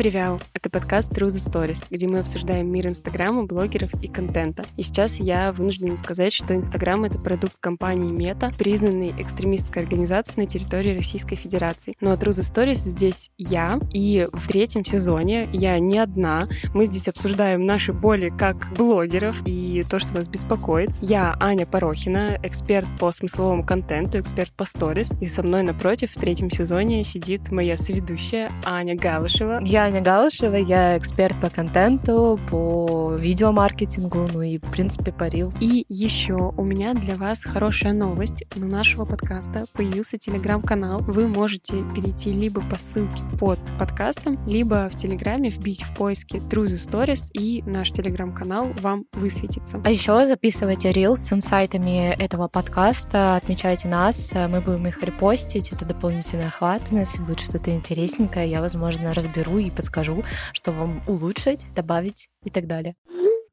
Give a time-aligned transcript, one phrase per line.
[0.00, 0.38] Gabriel
[0.70, 4.64] Подкаст True the Stories, где мы обсуждаем мир Инстаграма, блогеров и контента.
[4.76, 10.46] И сейчас я вынуждена сказать, что Инстаграм— это продукт компании Мета, признанной экстремистской организацией на
[10.46, 11.96] территории Российской Федерации.
[12.00, 16.46] Но True the Stories здесь я, и в третьем сезоне я не одна.
[16.72, 20.90] Мы здесь обсуждаем наши боли как блогеров и то, что нас беспокоит.
[21.00, 25.10] Я Аня Порохина, эксперт по смысловому контенту, эксперт по сторис.
[25.20, 29.60] И со мной напротив в третьем сезоне сидит моя соведущая Аня Галышева.
[29.64, 35.56] Я Аня Галышева, я эксперт по контенту, по видеомаркетингу, ну и, в принципе, по Reels.
[35.60, 38.44] И еще у меня для вас хорошая новость.
[38.56, 41.00] У нашего подкаста появился телеграм-канал.
[41.00, 46.66] Вы можете перейти либо по ссылке под подкастом, либо в Телеграме вбить в поиске True
[46.66, 49.80] the Stories, и наш телеграм-канал вам высветится.
[49.84, 55.84] А еще записывайте Reels с инсайтами этого подкаста, отмечайте нас, мы будем их репостить, это
[55.84, 62.30] дополнительный охват, если будет что-то интересненькое, я, возможно, разберу и подскажу, что вам улучшить, добавить
[62.44, 62.96] и так далее.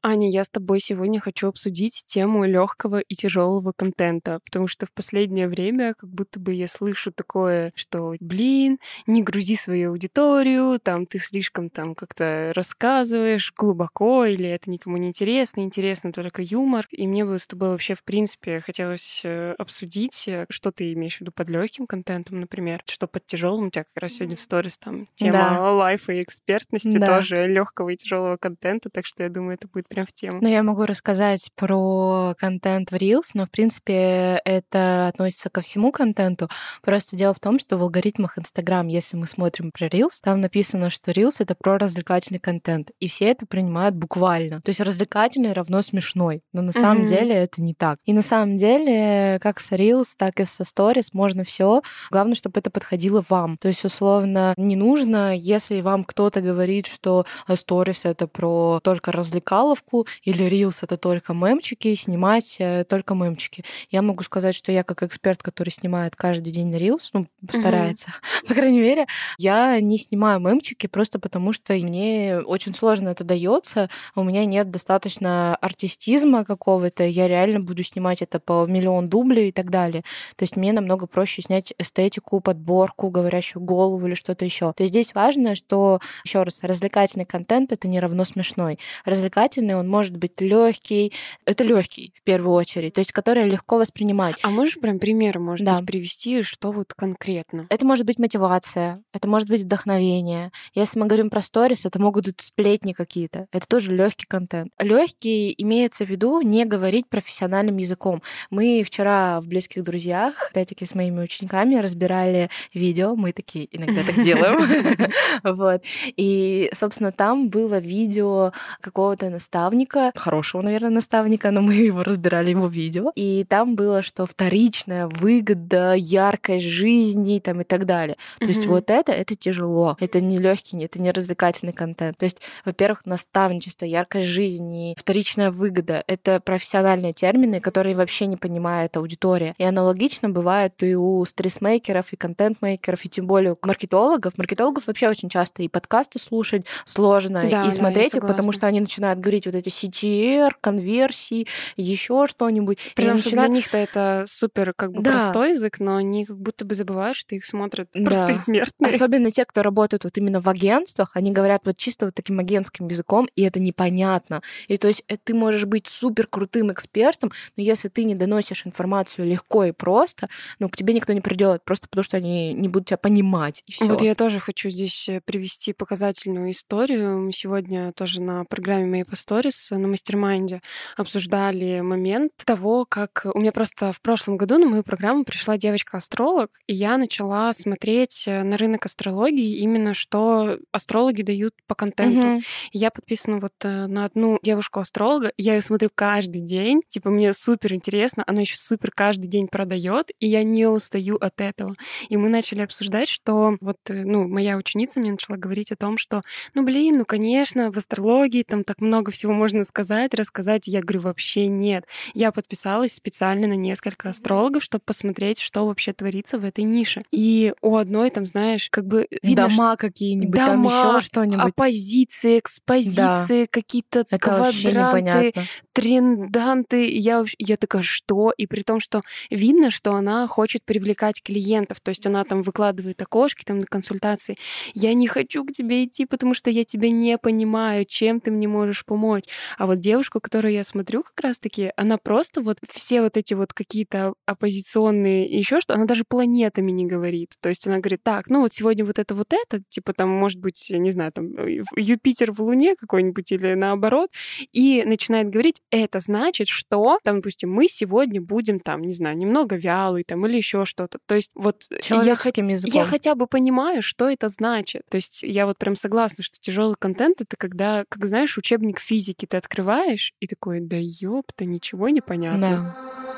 [0.00, 4.92] Аня, я с тобой сегодня хочу обсудить тему легкого и тяжелого контента, потому что в
[4.92, 11.04] последнее время как будто бы я слышу такое, что, блин, не грузи свою аудиторию, там
[11.04, 16.86] ты слишком там как-то рассказываешь глубоко, или это никому не интересно, интересно только юмор.
[16.92, 21.16] И мне бы с тобой вообще, в принципе, хотелось э, обсудить, э, что ты имеешь
[21.16, 23.66] в виду под легким контентом, например, что под тяжелым.
[23.66, 25.72] У тебя как раз сегодня в сторис там тема да.
[25.72, 27.16] лайфа и экспертности да.
[27.16, 30.38] тоже легкого и тяжелого контента, так что я думаю, это будет прям в тему.
[30.40, 35.92] Ну, я могу рассказать про контент в Reels, но, в принципе, это относится ко всему
[35.92, 36.48] контенту.
[36.82, 40.90] Просто дело в том, что в алгоритмах Instagram, если мы смотрим про Reels, там написано,
[40.90, 42.90] что Reels— это про развлекательный контент.
[43.00, 44.60] И все это принимают буквально.
[44.60, 46.42] То есть развлекательный равно смешной.
[46.52, 47.08] Но на самом mm-hmm.
[47.08, 47.98] деле это не так.
[48.04, 51.82] И на самом деле, как с Reels, так и со Stories можно все.
[52.10, 53.56] Главное, чтобы это подходило вам.
[53.58, 59.77] То есть, условно, не нужно, если вам кто-то говорит, что Stories— это про только развлекалов,
[59.78, 63.64] фотографку, или Reels— это только мемчики, снимать э, только мемчики.
[63.90, 68.46] Я могу сказать, что я как эксперт, который снимает каждый день Reels, ну, старается, mm-hmm.
[68.48, 69.06] по крайней мере,
[69.38, 74.70] я не снимаю мемчики просто потому, что мне очень сложно это дается, у меня нет
[74.70, 80.02] достаточно артистизма какого-то, я реально буду снимать это по миллион дублей и так далее.
[80.36, 84.72] То есть мне намного проще снять эстетику, подборку, говорящую голову или что-то еще.
[84.72, 88.78] То есть здесь важно, что, еще раз, развлекательный контент это не равно смешной.
[89.04, 91.12] Развлекательный сильный, он может быть легкий.
[91.44, 94.36] Это легкий в первую очередь, то есть который легко воспринимать.
[94.42, 95.78] А можешь прям примеры, может да.
[95.78, 97.66] быть, привести, что вот конкретно?
[97.70, 100.50] Это может быть мотивация, это может быть вдохновение.
[100.74, 103.46] Если мы говорим про сторис, это могут быть сплетни какие-то.
[103.52, 104.72] Это тоже легкий контент.
[104.78, 108.22] Легкий имеется в виду не говорить профессиональным языком.
[108.50, 113.14] Мы вчера в близких друзьях, опять-таки с моими учениками, разбирали видео.
[113.16, 114.58] Мы такие иногда так делаем.
[115.42, 115.82] Вот.
[116.16, 122.50] И, собственно, там было видео какого-то наставника наставника, хорошего, наверное, наставника, но мы его разбирали,
[122.50, 123.12] его видео.
[123.14, 128.16] И там было, что вторичная выгода, яркость жизни там, и так далее.
[128.38, 128.48] То mm-hmm.
[128.48, 129.96] есть вот это, это тяжело.
[130.00, 132.18] Это не легкий, это не развлекательный контент.
[132.18, 138.96] То есть, во-первых, наставничество, яркость жизни, вторичная выгода— это профессиональные термины, которые вообще не понимает
[138.96, 139.54] аудитория.
[139.58, 144.38] И аналогично бывает и у стрессмейкеров, и контент-мейкеров, и тем более у маркетологов.
[144.38, 148.66] Маркетологов вообще очень часто и подкасты слушать сложно, да, и смотреть да, их, потому что
[148.66, 152.78] они начинают говорить вот эти CTR, конверсии, еще что-нибудь.
[152.94, 153.50] Потому что начинают...
[153.50, 155.12] для них-то это супер как бы да.
[155.12, 158.04] простой язык, но они как будто бы забывают, что их смотрят да.
[158.04, 158.94] простые смертные.
[158.94, 162.88] Особенно те, кто работают вот именно в агентствах, они говорят вот чисто вот таким агентским
[162.88, 164.42] языком, и это непонятно.
[164.68, 168.66] И то есть э, ты можешь быть супер крутым экспертом, но если ты не доносишь
[168.66, 172.68] информацию легко и просто, ну, к тебе никто не придет, просто потому что они не
[172.68, 173.62] будут тебя понимать.
[173.66, 173.86] И всё.
[173.86, 177.18] Вот я тоже хочу здесь э, привести показательную историю.
[177.18, 179.04] Мы сегодня тоже на программе моей
[179.38, 180.60] сторис на mastermind е
[180.96, 186.50] обсуждали момент того, как у меня просто в прошлом году на мою программу пришла девочка-астролог,
[186.66, 192.36] и я начала смотреть э, на рынок астрологии именно что астрологи дают по контенту.
[192.36, 192.42] Угу.
[192.72, 197.74] Я подписана вот э, на одну девушку-астролога, я ее смотрю каждый день, типа мне супер
[197.74, 201.76] интересно, она еще супер каждый день продает, и я не устаю от этого.
[202.08, 205.96] И мы начали обсуждать, что вот, э, ну, моя ученица мне начала говорить о том,
[205.96, 206.22] что,
[206.54, 210.66] ну, блин, ну, конечно, в астрологии там так много всего чего можно сказать, рассказать.
[210.66, 211.84] Я говорю, вообще нет.
[212.14, 217.02] Я подписалась специально на несколько астрологов, чтобы посмотреть, что вообще творится в этой нише.
[217.10, 221.44] И у одной там, знаешь, как бы видно, дома какие-нибудь, там еще что-нибудь.
[221.44, 223.46] Оппозиции, экспозиции, да.
[223.50, 225.32] какие-то квадранты,
[225.72, 226.88] тренданты.
[226.88, 228.32] Я, я такая, что?
[228.36, 231.80] И при том, что видно, что она хочет привлекать клиентов.
[231.80, 234.38] То есть она там выкладывает окошки там на консультации.
[234.74, 238.48] Я не хочу к тебе идти, потому что я тебя не понимаю, чем ты мне
[238.48, 239.17] можешь помочь.
[239.56, 243.52] А вот девушку, которую я смотрю как раз-таки, она просто вот все вот эти вот
[243.52, 247.34] какие-то оппозиционные еще что, она даже планетами не говорит.
[247.40, 250.38] То есть она говорит, так, ну вот сегодня вот это вот это, типа там, может
[250.38, 251.30] быть, не знаю, там
[251.76, 254.10] Юпитер в Луне какой-нибудь или наоборот,
[254.52, 259.56] и начинает говорить, это значит, что, там, допустим, мы сегодня будем там, не знаю, немного
[259.56, 260.98] вялый там или еще что-то.
[261.06, 261.64] То есть вот
[262.04, 262.38] я, хоть,
[262.74, 264.82] я хотя бы понимаю, что это значит.
[264.88, 269.07] То есть я вот прям согласна, что тяжелый контент это когда, как знаешь, учебник физики
[269.14, 272.76] ты открываешь и такой, да ёпта, ничего не понятно.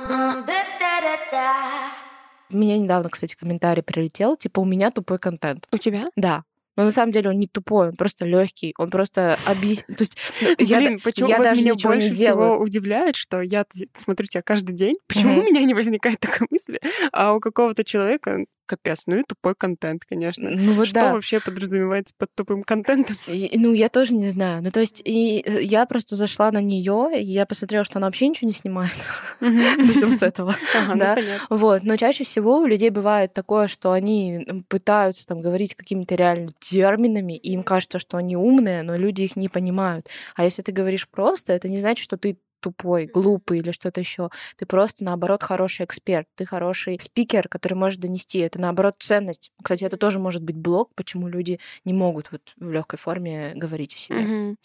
[0.09, 0.41] Да.
[2.51, 5.69] Меня недавно, кстати, комментарий прилетел, типа, у меня тупой контент.
[5.73, 6.11] У тебя?
[6.17, 6.45] Да.
[6.77, 9.99] Но на самом деле он не тупой, он просто легкий, он просто объясняет.
[9.99, 12.61] То есть ну, Блин, я, почему я вот даже меня больше не всего делаю.
[12.61, 15.41] удивляет, что я смотрю тебя каждый день, почему mm-hmm.
[15.41, 16.81] у меня не возникает такой мысли,
[17.13, 19.03] а у какого-то человека капец.
[19.07, 20.49] Ну и тупой контент, конечно.
[20.49, 21.13] Ну вот Что да.
[21.13, 23.17] вообще подразумевается под тупым контентом?
[23.27, 24.63] И, ну, я тоже не знаю.
[24.63, 28.07] Ну, то есть, и э, я просто зашла на нее, и я посмотрела, что она
[28.07, 28.93] вообще ничего не снимает.
[29.41, 30.55] Начнем с этого.
[30.89, 31.17] Ну, да?
[31.51, 31.83] Вот.
[31.83, 37.37] Но чаще всего у людей бывает такое, что они пытаются там говорить какими-то реально терминами,
[37.37, 40.09] и им кажется, что они умные, но люди их не понимают.
[40.37, 44.31] А если ты говоришь просто, это не значит, что ты тупой, глупый или что-то еще.
[44.57, 46.27] Ты просто, наоборот, хороший эксперт.
[46.37, 48.39] Ты хороший спикер, который может донести.
[48.39, 49.51] Это, наоборот, ценность.
[49.63, 53.95] Кстати, это тоже может быть блок, почему люди не могут вот в легкой форме говорить
[53.95, 54.19] о себе.
[54.19, 54.57] Угу.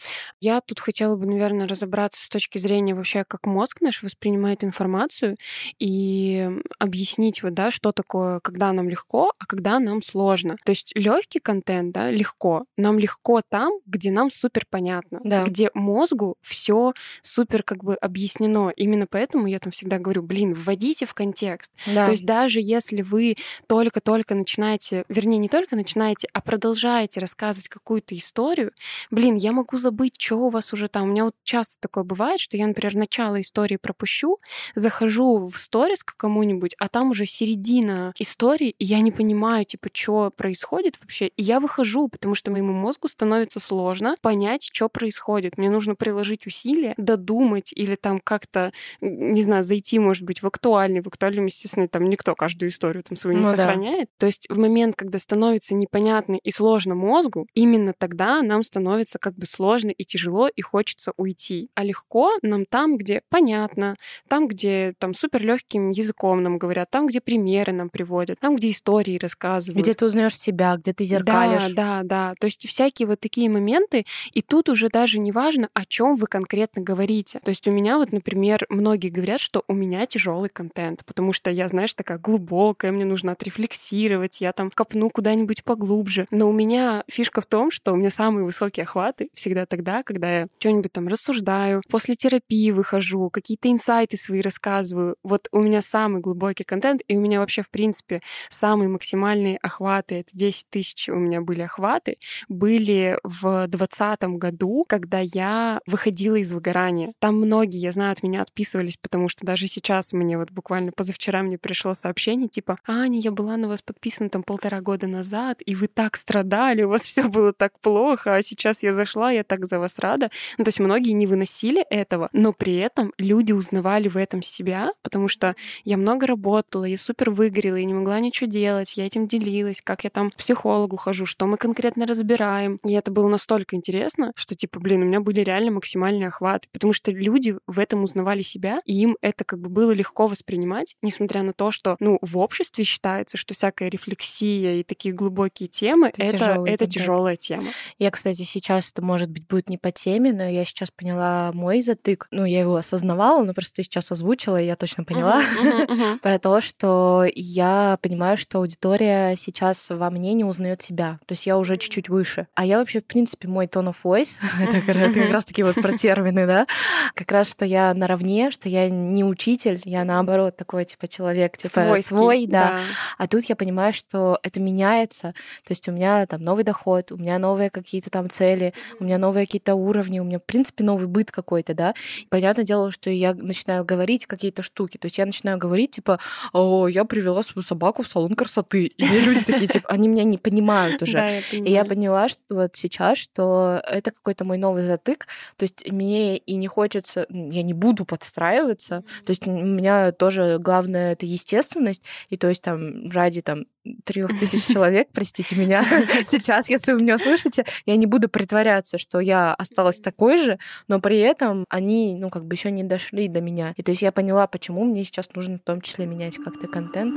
[0.41, 5.37] Я тут хотела бы, наверное, разобраться с точки зрения вообще, как мозг наш воспринимает информацию
[5.79, 6.49] и
[6.79, 10.55] объяснить вот, да, что такое, когда нам легко, а когда нам сложно.
[10.65, 12.65] То есть легкий контент, да, легко.
[12.77, 15.43] Нам легко там, где нам супер понятно, да.
[15.43, 18.71] где мозгу все супер как бы объяснено.
[18.75, 21.71] Именно поэтому я там всегда говорю, блин, вводите в контекст.
[21.87, 22.05] Да.
[22.05, 23.37] То есть даже если вы
[23.67, 28.71] только-только начинаете, вернее, не только начинаете, а продолжаете рассказывать какую-то историю,
[29.11, 31.03] блин, я могу забыть, что у вас уже там.
[31.03, 34.39] У меня вот часто такое бывает, что я, например, начало истории пропущу,
[34.75, 39.89] захожу в сторис к кому-нибудь, а там уже середина истории, и я не понимаю, типа,
[39.93, 41.27] что происходит вообще.
[41.27, 45.57] И я выхожу, потому что моему мозгу становится сложно понять, что происходит.
[45.57, 51.01] Мне нужно приложить усилия, додумать или там как-то, не знаю, зайти, может быть, в актуальный.
[51.01, 54.07] В актуальном, естественно, там никто каждую историю там свою не ну, сохраняет.
[54.07, 54.15] Да.
[54.19, 59.35] То есть в момент, когда становится непонятно и сложно мозгу, именно тогда нам становится как
[59.35, 61.69] бы сложно и тяжело, и хочется уйти.
[61.75, 63.95] А легко нам там, где понятно,
[64.27, 68.71] там, где там супер легким языком нам говорят, там, где примеры нам приводят, там, где
[68.71, 69.83] истории рассказывают.
[69.83, 71.73] Где ты узнаешь себя, где ты зеркалишь.
[71.73, 72.33] Да, да, да.
[72.39, 76.27] То есть всякие вот такие моменты, и тут уже даже не важно, о чем вы
[76.27, 77.39] конкретно говорите.
[77.43, 81.33] То есть есть у меня вот, например, многие говорят, что у меня тяжелый контент, потому
[81.33, 86.27] что я, знаешь, такая глубокая, мне нужно отрефлексировать, я там копну куда-нибудь поглубже.
[86.31, 90.41] Но у меня фишка в том, что у меня самые высокие охваты всегда тогда, когда
[90.41, 95.15] я что-нибудь там рассуждаю, после терапии выхожу, какие-то инсайты свои рассказываю.
[95.23, 100.15] Вот у меня самый глубокий контент, и у меня вообще, в принципе, самые максимальные охваты,
[100.15, 102.17] это 10 тысяч у меня были охваты,
[102.47, 107.13] были в 2020 году, когда я выходила из выгорания.
[107.19, 110.91] Там много многие, я знаю, от меня отписывались, потому что даже сейчас мне вот буквально
[110.91, 115.61] позавчера мне пришло сообщение типа «Аня, я была на вас подписана там полтора года назад,
[115.65, 119.45] и вы так страдали, у вас все было так плохо, а сейчас я зашла, я
[119.45, 120.29] так за вас рада».
[120.57, 124.91] Ну, то есть многие не выносили этого, но при этом люди узнавали в этом себя,
[125.01, 129.27] потому что я много работала, я супер выгорела, я не могла ничего делать, я этим
[129.27, 132.79] делилась, как я там к психологу хожу, что мы конкретно разбираем.
[132.83, 136.91] И это было настолько интересно, что типа, блин, у меня были реально максимальные охваты, потому
[136.91, 140.95] что люди люди в этом узнавали себя, и им это как бы было легко воспринимать,
[141.01, 146.11] несмотря на то, что, ну, в обществе считается, что всякая рефлексия и такие глубокие темы—
[146.17, 147.69] это, это, это тяжелая тема.
[147.99, 151.81] Я, кстати, сейчас, это, может быть, будет не по теме, но я сейчас поняла мой
[151.81, 152.27] затык.
[152.31, 155.43] Ну, я его осознавала, но просто сейчас озвучила, и я точно поняла
[156.21, 161.19] про то, что я понимаю, что аудитория сейчас во мне не узнает себя.
[161.25, 162.47] То есть я уже чуть-чуть выше.
[162.55, 165.97] А я вообще, в принципе, мой tone of voice, это как раз таки вот про
[165.97, 166.67] термины, да,
[167.13, 171.83] как раз, что я наравне, что я не учитель, я наоборот такой, типа, человек, типа,
[171.85, 172.71] Свойский, свой, да.
[172.71, 172.79] да.
[173.17, 175.33] А тут я понимаю, что это меняется.
[175.63, 179.17] То есть у меня там новый доход, у меня новые какие-то там цели, у меня
[179.17, 181.93] новые какие-то уровни, у меня, в принципе, новый быт какой-то, да.
[182.21, 184.97] И понятное дело, что я начинаю говорить какие-то штуки.
[184.97, 186.19] То есть я начинаю говорить, типа,
[186.53, 188.85] о, я привела свою собаку в салон красоты.
[188.85, 191.41] И мне люди такие, типа, они меня не понимают уже.
[191.51, 195.27] И я поняла, что вот сейчас, что это какой-то мой новый затык.
[195.57, 199.03] То есть мне и не хочется, м, я не буду подстраиваться.
[199.25, 202.01] То есть у меня тоже главное это естественность.
[202.29, 203.65] И то есть там ради там
[204.03, 205.83] трех тысяч человек, простите меня,
[206.27, 210.99] сейчас, если вы меня слышите, я не буду притворяться, что я осталась такой же, но
[210.99, 213.73] при этом они, ну, как бы еще не дошли до меня.
[213.77, 217.15] И то есть я поняла, почему мне сейчас нужно в том числе менять как-то контент.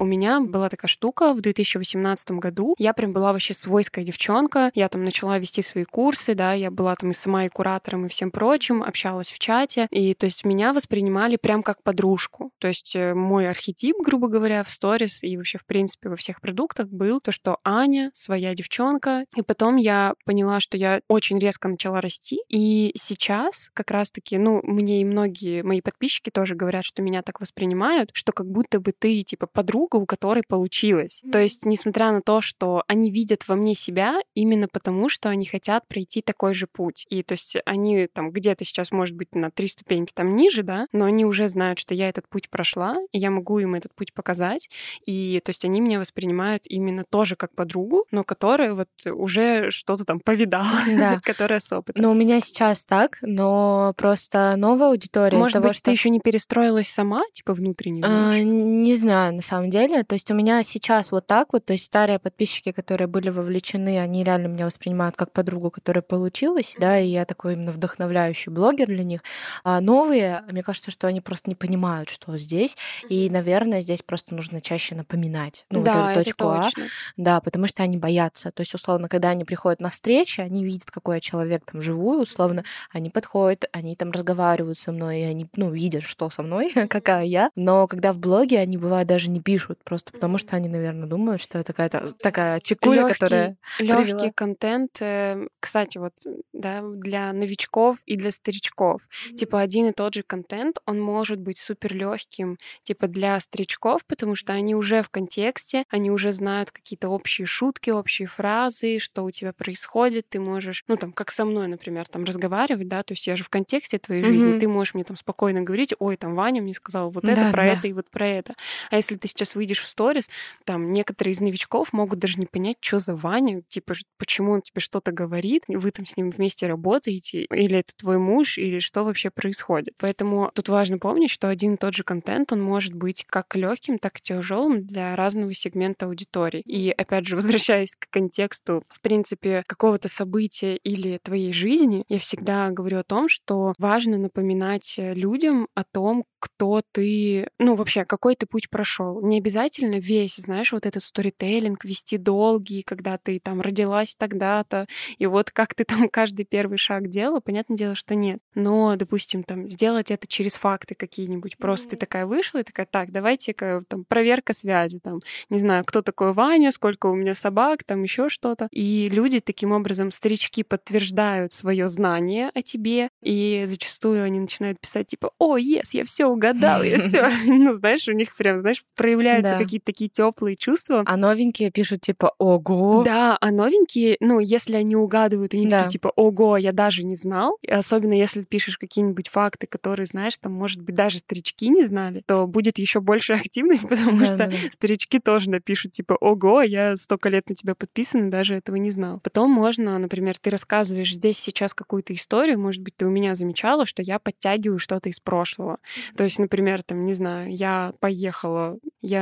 [0.00, 2.74] У меня была такая штука в 2018 году.
[2.78, 4.70] Я прям была вообще свойская девчонка.
[4.74, 8.08] Я там начала вести свои курсы, да, я была там и сама и куратором, и
[8.08, 9.88] всем прочим, общалась в чате.
[9.90, 12.50] И то есть меня воспринимали прям как подружку.
[12.60, 16.40] То есть э, мой архетип, грубо говоря, в сторис и вообще, в принципе, во всех
[16.40, 19.26] продуктах был то, что Аня своя девчонка.
[19.36, 22.40] И потом я поняла, что я очень резко начала расти.
[22.48, 27.38] И сейчас как раз-таки, ну, мне и многие мои подписчики тоже говорят, что меня так
[27.38, 31.22] воспринимают, что как будто бы ты, типа, подруга, у которой получилось.
[31.30, 35.46] То есть, несмотря на то, что они видят во мне себя именно потому, что они
[35.46, 37.06] хотят пройти такой же путь.
[37.10, 40.86] И то есть они там где-то сейчас, может быть, на три ступеньки там ниже, да,
[40.92, 44.12] но они уже знают, что я этот путь прошла, и я могу им этот путь
[44.14, 44.68] показать.
[45.06, 50.04] И то есть они меня воспринимают именно тоже как подругу, но которая вот уже что-то
[50.04, 51.20] там повидала, Да.
[51.24, 52.02] которая с опытом.
[52.02, 55.84] Но у меня сейчас так, но просто новая аудитория Может того, быть, что...
[55.86, 58.02] ты еще не перестроилась сама, типа внутренне?
[58.04, 58.38] А?
[58.38, 59.79] Не знаю, на самом деле.
[59.88, 63.98] То есть у меня сейчас вот так вот, то есть старые подписчики, которые были вовлечены,
[63.98, 68.86] они реально меня воспринимают как подругу, которая получилась, да, и я такой именно вдохновляющий блогер
[68.86, 69.22] для них.
[69.64, 72.76] А новые, мне кажется, что они просто не понимают, что здесь,
[73.08, 76.84] и, наверное, здесь просто нужно чаще напоминать, ну, вот да, эту это точку А, точно.
[77.16, 78.50] да, потому что они боятся.
[78.52, 82.20] То есть, условно, когда они приходят на встречи, они видят, какой я человек там живую,
[82.22, 86.72] условно, они подходят, они там разговаривают со мной, и они, ну, видят, что со мной,
[86.88, 87.50] какая я.
[87.56, 91.40] Но когда в блоге, они бывают даже не пишут, просто потому что они, наверное, думают,
[91.40, 93.56] что это какая-то такая чекуля, Лёгкий- которая...
[93.78, 94.32] Легкий привела.
[94.34, 96.12] контент, э, кстати, вот
[96.52, 99.02] да, для новичков и для старичков.
[99.36, 104.34] Типа один и тот же контент, он может быть супер легким, типа для старичков, потому
[104.34, 109.30] что они уже в контексте, они уже знают какие-то общие шутки, общие фразы, что у
[109.30, 113.26] тебя происходит, ты можешь, ну там, как со мной, например, там разговаривать, да, то есть
[113.26, 114.60] я же в контексте твоей жизни, Мгм.
[114.60, 117.62] ты можешь мне там спокойно говорить, ой, там Ваня мне сказал вот это Да, про
[117.64, 117.72] да.
[117.74, 118.54] это и вот про это.
[118.90, 120.30] А если ты сейчас выйдешь в сторис,
[120.64, 124.80] там некоторые из новичков могут даже не понять, что за Ваня, типа, почему он тебе
[124.80, 129.28] что-то говорит, вы там с ним вместе работаете, или это твой муж, или что вообще
[129.30, 129.94] происходит.
[129.98, 133.98] Поэтому тут важно помнить, что один и тот же контент, он может быть как легким,
[133.98, 136.62] так и тяжелым для разного сегмента аудитории.
[136.64, 142.70] И опять же, возвращаясь к контексту, в принципе, какого-то события или твоей жизни, я всегда
[142.70, 148.46] говорю о том, что важно напоминать людям о том, кто ты, ну вообще, какой ты
[148.46, 149.20] путь прошел.
[149.22, 149.49] Не обязательно
[149.98, 154.86] весь, знаешь, вот этот сторителлинг вести долгий, когда ты там родилась тогда-то,
[155.18, 158.40] и вот как ты там каждый первый шаг делала, понятное дело, что нет.
[158.54, 161.56] Но, допустим, там сделать это через факты какие-нибудь.
[161.56, 166.02] Просто ты такая вышла и такая, так, давайте-ка там проверка связи, там, не знаю, кто
[166.02, 168.68] такой Ваня, сколько у меня собак, там еще что-то.
[168.72, 175.08] И люди таким образом, старички подтверждают свое знание о тебе, и зачастую они начинают писать
[175.08, 177.30] типа, о, yes, я все угадал, я все.
[177.46, 178.82] Ну, знаешь, у них прям, знаешь,
[179.30, 179.64] проявляются Да.
[179.64, 181.02] какие-то такие теплые чувства.
[181.06, 185.78] А новенькие пишут типа «Ого!» Да, а новенькие, ну, если они угадывают, они Да.
[185.84, 187.56] такие типа, ого, я даже не знал.
[187.62, 192.22] И особенно если пишешь какие-нибудь факты, которые, знаешь, там, может быть, даже старички не знали,
[192.26, 194.56] то будет еще больше активность, потому что Да-да-да.
[194.72, 198.90] старички тоже напишут, типа, ого, я столько лет на тебя подписан и даже этого не
[198.90, 199.20] знал.
[199.20, 203.86] Потом можно, например, ты рассказываешь здесь сейчас какую-то историю, может быть, ты у меня замечала,
[203.86, 205.78] что я подтягиваю что-то из прошлого.
[206.16, 209.19] То есть, например, там, не знаю, я поехала, я...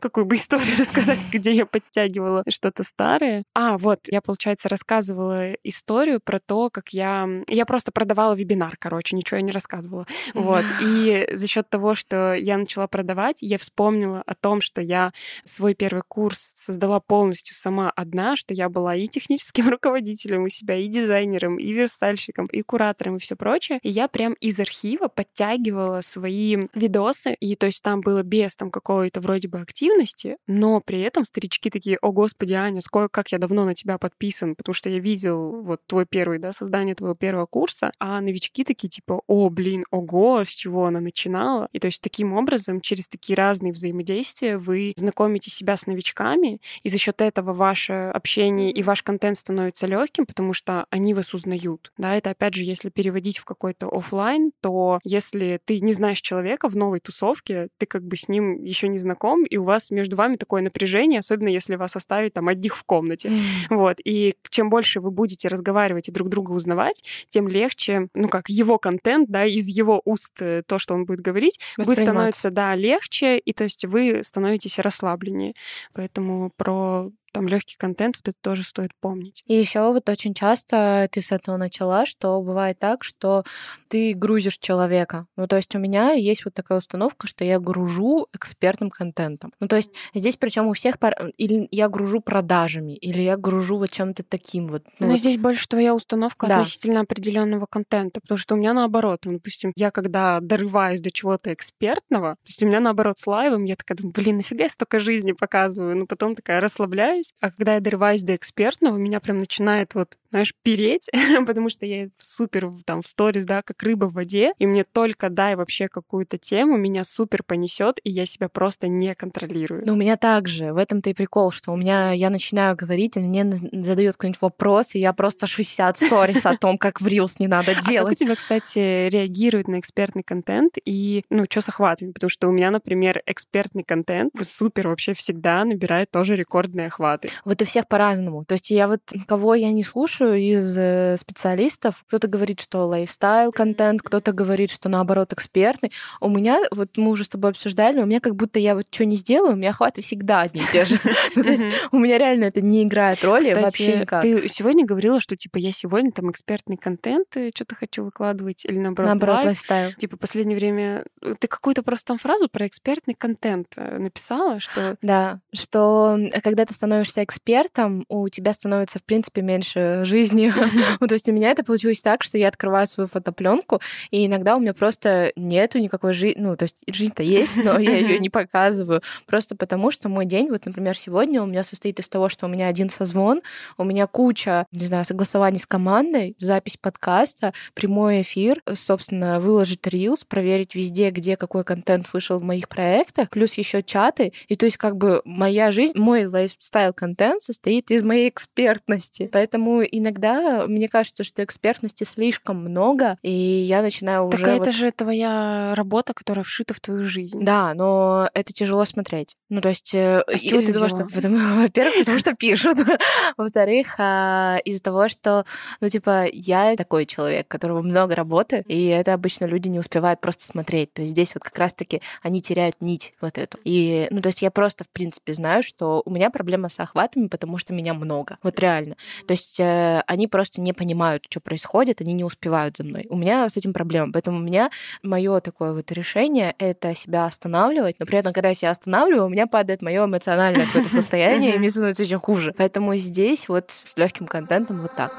[0.00, 3.44] Какую бы историю рассказать, где я подтягивала что-то старое?
[3.54, 7.28] А, вот, я, получается, рассказывала историю про то, как я...
[7.48, 10.06] Я просто продавала вебинар, короче, ничего я не рассказывала.
[10.34, 10.64] Вот.
[10.82, 15.12] И за счет того, что я начала продавать, я вспомнила о том, что я
[15.44, 20.76] свой первый курс создала полностью сама одна, что я была и техническим руководителем у себя,
[20.76, 23.78] и дизайнером, и верстальщиком, и куратором, и все прочее.
[23.82, 28.70] И я прям из архива подтягивала свои видосы, и то есть там было без там
[28.70, 33.32] какого какой-то вроде бы активности, но при этом старички такие, о господи, Аня, сколько, как
[33.32, 37.16] я давно на тебя подписан, потому что я видел вот твой первый, да, создание твоего
[37.16, 41.68] первого курса, а новички такие типа, о, блин, ого, с чего она начинала.
[41.72, 46.88] И то есть таким образом, через такие разные взаимодействия вы знакомите себя с новичками, и
[46.88, 51.92] за счет этого ваше общение и ваш контент становится легким, потому что они вас узнают.
[51.98, 56.68] Да, это опять же, если переводить в какой-то офлайн, то если ты не знаешь человека
[56.68, 60.16] в новой тусовке, ты как бы с ним еще не знаком, и у вас между
[60.16, 63.30] вами такое напряжение, особенно если вас оставить там одних в комнате.
[63.70, 63.98] Вот.
[64.04, 68.78] И чем больше вы будете разговаривать и друг друга узнавать, тем легче, ну как, его
[68.78, 73.38] контент, да, из его уст э, то, что он будет говорить, будет становиться, да, легче,
[73.38, 75.54] и то есть вы становитесь расслабленнее.
[75.92, 79.42] Поэтому про там легкий контент, вот это тоже стоит помнить.
[79.46, 83.44] И еще вот очень часто ты с этого начала, что бывает так, что
[83.88, 85.26] ты грузишь человека.
[85.36, 89.52] Ну, то есть у меня есть вот такая установка, что я гружу экспертным контентом.
[89.60, 91.30] Ну, то есть здесь причем у всех пар...
[91.36, 94.84] или я гружу продажами, или я гружу вот чем-то таким вот.
[94.98, 95.18] Ну, Но вот...
[95.18, 96.60] здесь больше твоя установка да.
[96.60, 101.52] относительно определенного контента, потому что у меня наоборот, ну, допустим, я когда дорываюсь до чего-то
[101.52, 105.00] экспертного, то есть у меня наоборот с лайвом, я такая думаю, блин, нафига я столько
[105.00, 107.34] жизни показываю, ну потом такая расслабляюсь, дорываюсь.
[107.40, 111.08] А когда я дорываюсь до экспертного, меня прям начинает вот, знаешь, переть,
[111.46, 115.30] потому что я супер там в сторис, да, как рыба в воде, и мне только
[115.30, 119.82] дай вообще какую-то тему, меня супер понесет, и я себя просто не контролирую.
[119.86, 120.72] Ну, у меня также.
[120.72, 123.44] В этом-то и прикол, что у меня я начинаю говорить, и мне
[123.84, 127.74] задает кто-нибудь вопрос, и я просто 60 сторис о том, как в Reels не надо
[127.74, 127.86] делать.
[127.96, 132.12] А как у тебя, кстати, реагирует на экспертный контент и, ну, что с охватами?
[132.12, 137.30] Потому что у меня, например, экспертный контент супер вообще всегда набирает тоже рекордный охват охваты.
[137.44, 138.44] Вот у всех по-разному.
[138.44, 143.52] То есть я вот, кого я не слушаю из э, специалистов, кто-то говорит, что лайфстайл
[143.52, 145.92] контент, кто-то говорит, что наоборот экспертный.
[146.20, 149.04] У меня, вот мы уже с тобой обсуждали, у меня как будто я вот что
[149.04, 150.98] не сделаю, у меня охваты всегда одни и те же.
[151.34, 154.22] Ну, то есть у меня реально это не играет роли вообще никак.
[154.22, 158.78] Ты сегодня говорила, что типа я сегодня там экспертный контент э, что-то хочу выкладывать или
[158.78, 159.92] наоборот Наоборот, лайфстайл.
[159.92, 164.96] Типа последнее время э, ты какую-то просто там фразу про экспертный контент написала, что...
[165.02, 170.52] Да, что когда ты становишься становишься экспертом, у тебя становится, в принципе, меньше жизни.
[171.00, 174.56] ну, то есть у меня это получилось так, что я открываю свою фотопленку, и иногда
[174.56, 176.40] у меня просто нету никакой жизни.
[176.40, 179.02] Ну, то есть жизнь-то есть, но я ее не показываю.
[179.26, 182.48] Просто потому, что мой день, вот, например, сегодня у меня состоит из того, что у
[182.48, 183.42] меня один созвон,
[183.76, 190.24] у меня куча, не знаю, согласований с командой, запись подкаста, прямой эфир, собственно, выложить рилс,
[190.24, 194.32] проверить везде, где какой контент вышел в моих проектах, плюс еще чаты.
[194.48, 199.28] И то есть как бы моя жизнь, мой лайфстайл контент состоит из моей экспертности.
[199.32, 204.44] Поэтому иногда мне кажется, что экспертности слишком много, и я начинаю так уже...
[204.44, 204.74] Так это вот...
[204.74, 207.38] же твоя работа, которая вшита в твою жизнь.
[207.40, 209.36] Да, но это тяжело смотреть.
[209.48, 209.94] Ну, то есть...
[209.94, 211.04] Э, а из-за того, что...
[211.12, 212.78] Во-первых, потому что пишут.
[213.36, 215.44] Во-вторых, а, из-за того, что,
[215.80, 220.44] ну, типа, я такой человек, которого много работы, и это обычно люди не успевают просто
[220.44, 220.92] смотреть.
[220.92, 223.58] То есть здесь вот как раз-таки они теряют нить вот эту.
[223.64, 227.28] И, ну, то есть я просто, в принципе, знаю, что у меня проблема с охватами,
[227.28, 228.38] потому что меня много.
[228.42, 228.96] Вот реально.
[229.26, 233.06] То есть э, они просто не понимают, что происходит, они не успевают за мной.
[233.10, 234.12] У меня с этим проблема.
[234.12, 234.70] Поэтому у меня
[235.02, 239.30] мое такое вот решение— это себя останавливать, но при этом, когда я себя останавливаю, у
[239.30, 242.54] меня падает мое эмоциональное какое-то состояние, и мне становится еще хуже.
[242.56, 245.12] Поэтому здесь вот с легким контентом вот так.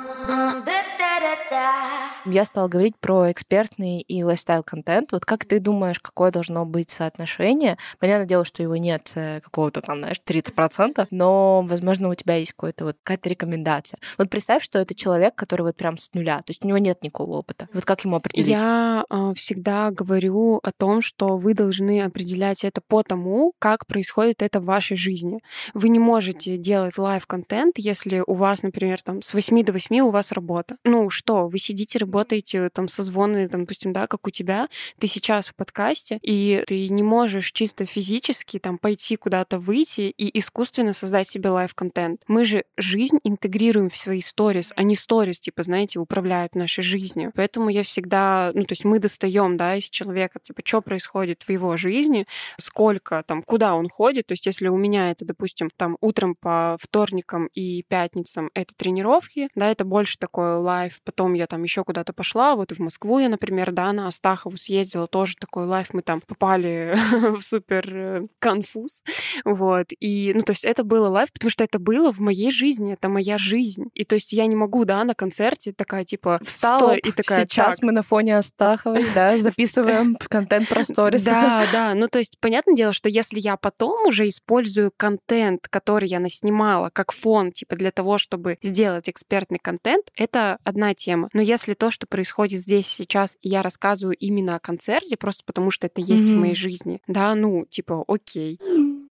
[2.29, 5.11] Я стала говорить про экспертный и лайфстайл-контент.
[5.11, 7.77] Вот как ты думаешь, какое должно быть соотношение?
[7.99, 12.51] Понятное дело, что его нет э, какого-то там, знаешь, 30%, но, возможно, у тебя есть
[12.51, 13.99] какое-то вот какая-то рекомендация.
[14.17, 17.01] Вот представь, что это человек, который вот прям с нуля, то есть у него нет
[17.01, 17.69] никакого опыта.
[17.73, 18.49] Вот как ему определить?
[18.49, 24.41] Я э, всегда говорю о том, что вы должны определять это по тому, как происходит
[24.41, 25.39] это в вашей жизни.
[25.73, 30.09] Вы не можете делать life-контент, если у вас, например, там с 8 до 8 у
[30.09, 30.75] вас работа.
[30.83, 34.67] Ну что, вы сидите, работаете там созвоны, там, допустим, да, как у тебя,
[34.99, 40.39] ты сейчас в подкасте, и ты не можешь чисто физически там пойти куда-то выйти и
[40.39, 42.21] искусственно создать себе live-контент.
[42.27, 47.31] Мы же жизнь интегрируем в свои сторис, а не сторис, типа, знаете, управляют нашей жизнью.
[47.35, 51.49] Поэтому я всегда, ну, то есть мы достаем, да, из человека, типа, что происходит в
[51.49, 52.25] его жизни,
[52.59, 54.27] сколько там, куда он ходит.
[54.27, 59.49] То есть если у меня это, допустим, там утром по вторникам и пятницам это тренировки,
[59.55, 60.99] да, это больше такой live.
[61.17, 65.07] Потом я там еще куда-то пошла, вот в Москву я, например, да, на Астахову съездила,
[65.07, 66.95] тоже такой live, мы там попали
[67.35, 69.01] в супер э, конфуз,
[69.43, 72.93] вот, и, ну, то есть это было лайф, потому что это было в моей жизни,
[72.93, 76.91] это моя жизнь, и то есть я не могу, да, на концерте такая, типа, встала
[76.91, 81.23] Стоп, и такая, сейчас так, мы на фоне Астаховой, да, записываем контент про сторис.
[81.23, 81.95] Да, да.
[81.95, 86.91] Ну, то есть, понятное дело, что если я потом уже использую контент, который я наснимала,
[86.93, 91.06] как фон, типа, для того, чтобы сделать экспертный контент, это одна тема.
[91.33, 95.71] Но если то, что происходит здесь сейчас, и я рассказываю именно о концерте, просто потому
[95.71, 96.39] что это есть в Мгм.
[96.41, 98.59] моей жизни, да, ну, типа, окей.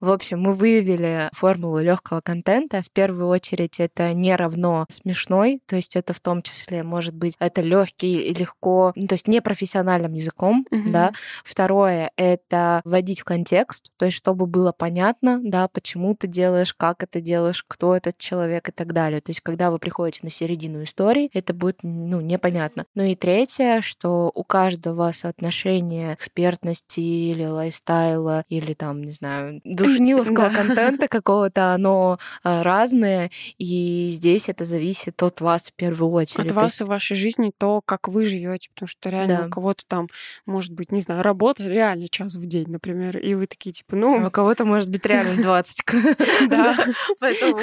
[0.01, 2.81] В общем, мы выявили формулу легкого контента.
[2.81, 7.35] В первую очередь это не равно смешной, то есть это в том числе может быть
[7.39, 10.91] это легкий и легко, ну, то есть не профессиональным языком, Мгм.
[10.91, 11.13] да.
[11.43, 17.01] Второе это вводить в контекст, то есть чтобы было понятно, да, почему ты делаешь, как
[17.01, 19.21] это делаешь, кто этот человек и так далее.
[19.21, 22.85] То есть когда вы приходите на середину истории, это будет ну непонятно.
[22.95, 30.49] Ну и третье, что у каждого соотношение экспертности или лайфстайла или там не знаю душниловского
[30.55, 36.47] контента какого-то, оно а, разное, и здесь это зависит от вас в первую очередь.
[36.47, 40.07] От вас и вашей жизни то, как вы живете, потому что реально у кого-то там,
[40.45, 43.99] может быть, не знаю, работа реально час в день, например, и вы такие, типа, а
[43.99, 45.85] ну, у кого-то может быть реально 20.
[46.49, 46.75] Да.
[47.19, 47.55] Поэтому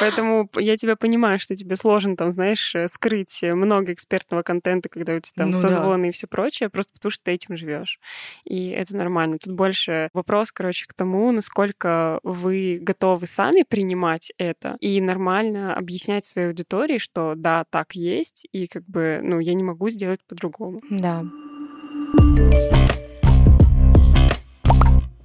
[0.00, 4.88] Поэтому я тебя понимаю, что тебе сложно там, знаешь, э, скрыть э, много экспертного контента,
[4.88, 5.68] когда у тебя там Ну да.
[5.68, 7.98] созвоны и все прочее, просто потому что ты этим живешь.
[8.44, 9.38] И это нормально.
[9.38, 16.24] Тут больше вопрос, короче, к тому, насколько вы готовы сами принимать это и нормально объяснять
[16.24, 20.80] своей аудитории, что да, так есть, и как бы, ну, я не могу сделать по-другому.
[20.90, 21.24] да.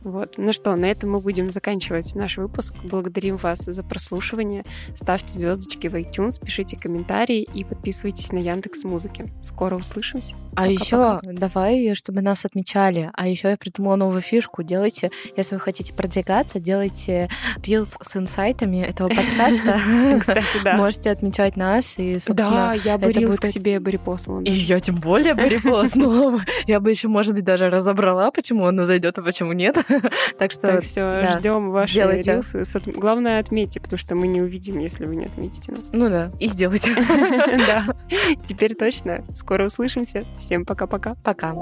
[0.03, 0.35] Вот.
[0.37, 2.73] Ну что, на этом мы будем заканчивать наш выпуск.
[2.83, 4.63] Благодарим вас за прослушивание.
[4.95, 9.31] Ставьте звездочки в iTunes, пишите комментарии и подписывайтесь на Яндекс Музыки.
[9.43, 10.35] Скоро услышимся.
[10.55, 11.19] А Пока-пока.
[11.23, 13.11] еще давай, чтобы нас отмечали.
[13.13, 14.63] А еще я придумала новую фишку.
[14.63, 17.29] Делайте, если вы хотите продвигаться, делайте
[17.63, 19.79] рилс с инсайтами этого подкаста.
[20.19, 20.77] Кстати, да.
[20.77, 24.41] Можете отмечать нас и, собственно, Да, я бы рилс к себе бы репостнула.
[24.41, 26.39] И я тем более бы репостнула.
[26.65, 29.77] Я бы еще, может быть, даже разобрала, почему оно зайдет, а почему нет.
[30.38, 32.34] Так что Так, все, да, ждем ваши делайте.
[32.34, 32.63] рилсы.
[32.91, 35.89] Главное, отметьте, потому что мы не увидим, если вы не отметите нас.
[35.91, 36.91] Ну да, и сделайте.
[37.67, 37.86] Да.
[38.43, 39.23] Теперь точно.
[39.36, 40.25] Скоро услышимся.
[40.38, 41.15] Всем пока-пока.
[41.23, 41.54] Пока.